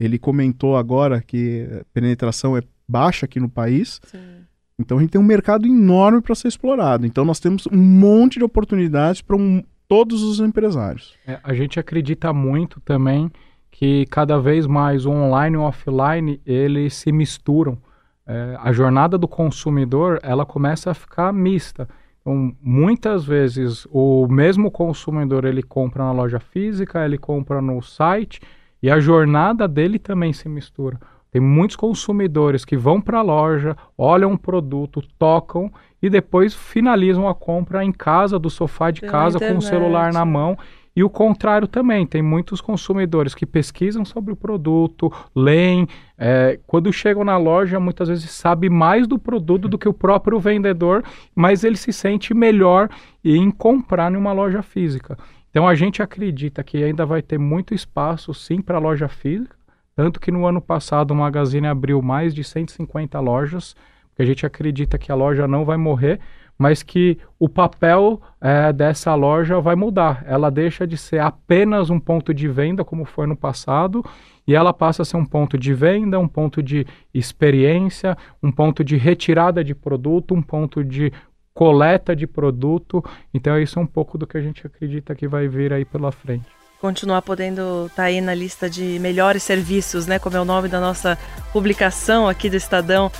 ele 0.00 0.18
comentou 0.18 0.76
agora 0.76 1.22
que 1.22 1.68
a 1.80 1.84
penetração 1.94 2.56
é 2.56 2.62
baixa 2.88 3.26
aqui 3.26 3.38
no 3.38 3.48
país. 3.48 4.00
Sim. 4.04 4.41
Então 4.78 4.98
a 4.98 5.00
gente 5.00 5.10
tem 5.10 5.20
um 5.20 5.24
mercado 5.24 5.66
enorme 5.66 6.20
para 6.20 6.34
ser 6.34 6.48
explorado. 6.48 7.06
Então 7.06 7.24
nós 7.24 7.40
temos 7.40 7.66
um 7.66 7.76
monte 7.76 8.38
de 8.38 8.44
oportunidades 8.44 9.22
para 9.22 9.36
um, 9.36 9.62
todos 9.88 10.22
os 10.22 10.40
empresários. 10.40 11.14
É, 11.26 11.38
a 11.42 11.54
gente 11.54 11.78
acredita 11.78 12.32
muito 12.32 12.80
também 12.80 13.30
que 13.70 14.06
cada 14.06 14.38
vez 14.38 14.66
mais 14.66 15.06
o 15.06 15.10
online 15.10 15.56
e 15.56 15.58
o 15.58 15.62
offline 15.62 16.40
eles 16.46 16.94
se 16.94 17.12
misturam. 17.12 17.78
É, 18.26 18.56
a 18.60 18.72
jornada 18.72 19.18
do 19.18 19.26
consumidor 19.26 20.20
ela 20.22 20.46
começa 20.46 20.90
a 20.90 20.94
ficar 20.94 21.32
mista. 21.32 21.88
Então, 22.20 22.54
muitas 22.62 23.24
vezes 23.24 23.86
o 23.90 24.28
mesmo 24.28 24.70
consumidor 24.70 25.44
ele 25.44 25.62
compra 25.62 26.04
na 26.04 26.12
loja 26.12 26.38
física, 26.38 27.04
ele 27.04 27.18
compra 27.18 27.60
no 27.60 27.82
site 27.82 28.40
e 28.82 28.90
a 28.90 29.00
jornada 29.00 29.66
dele 29.66 29.98
também 29.98 30.32
se 30.32 30.48
mistura. 30.48 30.98
Tem 31.32 31.40
muitos 31.40 31.76
consumidores 31.76 32.62
que 32.62 32.76
vão 32.76 33.00
para 33.00 33.20
a 33.20 33.22
loja, 33.22 33.74
olham 33.96 34.32
um 34.32 34.36
produto, 34.36 35.02
tocam 35.18 35.72
e 36.02 36.10
depois 36.10 36.54
finalizam 36.54 37.26
a 37.26 37.34
compra 37.34 37.82
em 37.82 37.90
casa, 37.90 38.38
do 38.38 38.50
sofá 38.50 38.90
de 38.90 39.00
Pela 39.00 39.12
casa, 39.12 39.36
internet. 39.38 39.54
com 39.54 39.58
o 39.58 39.62
celular 39.62 40.12
na 40.12 40.26
mão. 40.26 40.58
E 40.94 41.02
o 41.02 41.08
contrário 41.08 41.66
também, 41.66 42.06
tem 42.06 42.20
muitos 42.20 42.60
consumidores 42.60 43.34
que 43.34 43.46
pesquisam 43.46 44.04
sobre 44.04 44.30
o 44.30 44.36
produto, 44.36 45.10
leem, 45.34 45.88
é, 46.18 46.60
quando 46.66 46.92
chegam 46.92 47.24
na 47.24 47.38
loja, 47.38 47.80
muitas 47.80 48.08
vezes 48.08 48.30
sabe 48.30 48.68
mais 48.68 49.06
do 49.06 49.18
produto 49.18 49.68
do 49.68 49.78
que 49.78 49.88
o 49.88 49.94
próprio 49.94 50.38
vendedor, 50.38 51.02
mas 51.34 51.64
ele 51.64 51.78
se 51.78 51.94
sente 51.94 52.34
melhor 52.34 52.90
em 53.24 53.50
comprar 53.50 54.10
numa 54.10 54.34
loja 54.34 54.60
física. 54.60 55.16
Então 55.48 55.66
a 55.66 55.74
gente 55.74 56.02
acredita 56.02 56.62
que 56.62 56.84
ainda 56.84 57.06
vai 57.06 57.22
ter 57.22 57.38
muito 57.38 57.72
espaço 57.72 58.34
sim 58.34 58.60
para 58.60 58.76
a 58.76 58.80
loja 58.80 59.08
física, 59.08 59.56
tanto 59.94 60.20
que 60.20 60.30
no 60.30 60.46
ano 60.46 60.60
passado 60.60 61.10
o 61.10 61.16
Magazine 61.16 61.66
abriu 61.66 62.00
mais 62.00 62.34
de 62.34 62.42
150 62.42 63.18
lojas, 63.20 63.74
porque 64.08 64.22
a 64.22 64.26
gente 64.26 64.46
acredita 64.46 64.98
que 64.98 65.12
a 65.12 65.14
loja 65.14 65.46
não 65.46 65.64
vai 65.64 65.76
morrer, 65.76 66.20
mas 66.58 66.82
que 66.82 67.18
o 67.38 67.48
papel 67.48 68.20
é, 68.40 68.72
dessa 68.72 69.14
loja 69.14 69.60
vai 69.60 69.74
mudar. 69.74 70.22
Ela 70.26 70.50
deixa 70.50 70.86
de 70.86 70.96
ser 70.96 71.18
apenas 71.18 71.90
um 71.90 71.98
ponto 71.98 72.32
de 72.32 72.46
venda, 72.48 72.84
como 72.84 73.04
foi 73.04 73.26
no 73.26 73.36
passado, 73.36 74.04
e 74.46 74.54
ela 74.54 74.72
passa 74.72 75.02
a 75.02 75.04
ser 75.04 75.16
um 75.16 75.24
ponto 75.24 75.58
de 75.58 75.74
venda, 75.74 76.18
um 76.18 76.28
ponto 76.28 76.62
de 76.62 76.86
experiência, 77.12 78.16
um 78.42 78.52
ponto 78.52 78.84
de 78.84 78.96
retirada 78.96 79.64
de 79.64 79.74
produto, 79.74 80.34
um 80.34 80.42
ponto 80.42 80.84
de 80.84 81.12
coleta 81.52 82.14
de 82.14 82.26
produto. 82.26 83.04
Então, 83.32 83.58
isso 83.58 83.78
é 83.78 83.82
um 83.82 83.86
pouco 83.86 84.16
do 84.16 84.26
que 84.26 84.36
a 84.36 84.42
gente 84.42 84.66
acredita 84.66 85.14
que 85.14 85.28
vai 85.28 85.48
vir 85.48 85.72
aí 85.72 85.84
pela 85.84 86.12
frente 86.12 86.61
continuar 86.82 87.22
podendo 87.22 87.86
estar 87.86 88.02
tá 88.02 88.08
aí 88.08 88.20
na 88.20 88.34
lista 88.34 88.68
de 88.68 88.98
melhores 88.98 89.44
serviços, 89.44 90.04
né? 90.04 90.18
Como 90.18 90.36
é 90.36 90.40
o 90.40 90.44
nome 90.44 90.68
da 90.68 90.80
nossa 90.80 91.16
publicação 91.52 92.28
aqui 92.28 92.50
do 92.50 92.56
Estadão. 92.56 93.10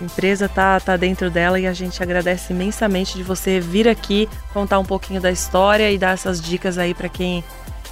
A 0.00 0.04
empresa 0.04 0.48
tá, 0.48 0.80
tá 0.80 0.96
dentro 0.96 1.30
dela 1.30 1.58
e 1.60 1.68
a 1.68 1.72
gente 1.72 2.02
agradece 2.02 2.52
imensamente 2.52 3.16
de 3.16 3.22
você 3.22 3.60
vir 3.60 3.86
aqui 3.86 4.28
contar 4.52 4.80
um 4.80 4.84
pouquinho 4.84 5.20
da 5.20 5.30
história 5.30 5.88
e 5.90 5.96
dar 5.96 6.14
essas 6.14 6.42
dicas 6.42 6.78
aí 6.78 6.92
para 6.92 7.08
quem 7.08 7.44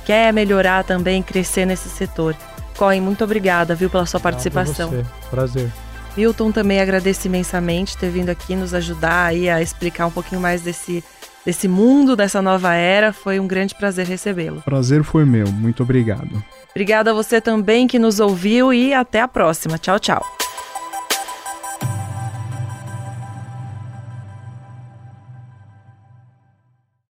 quer 0.04 0.32
melhorar 0.32 0.82
também, 0.82 1.22
crescer 1.22 1.64
nesse 1.64 1.88
setor. 1.88 2.36
Corre, 2.76 3.00
muito 3.00 3.22
obrigada, 3.22 3.72
viu, 3.72 3.88
pela 3.88 4.04
sua 4.06 4.18
participação. 4.18 4.90
Você. 4.90 5.04
Prazer. 5.30 5.72
Milton 6.16 6.50
também 6.50 6.80
agradece 6.80 7.28
imensamente 7.28 7.96
ter 7.96 8.10
vindo 8.10 8.30
aqui 8.30 8.56
nos 8.56 8.74
ajudar 8.74 9.26
aí 9.26 9.48
a 9.48 9.62
explicar 9.62 10.06
um 10.06 10.10
pouquinho 10.10 10.40
mais 10.40 10.60
desse 10.60 11.04
desse 11.44 11.68
mundo, 11.68 12.16
dessa 12.16 12.40
nova 12.40 12.74
era. 12.74 13.12
Foi 13.12 13.38
um 13.38 13.46
grande 13.46 13.74
prazer 13.74 14.06
recebê-lo. 14.06 14.62
Prazer 14.62 15.02
foi 15.04 15.24
meu. 15.24 15.46
Muito 15.48 15.82
obrigado. 15.82 16.42
Obrigada 16.70 17.10
a 17.10 17.14
você 17.14 17.40
também 17.40 17.86
que 17.86 17.98
nos 17.98 18.18
ouviu 18.18 18.72
e 18.72 18.92
até 18.92 19.20
a 19.20 19.28
próxima. 19.28 19.78
Tchau, 19.78 19.98
tchau. 19.98 20.33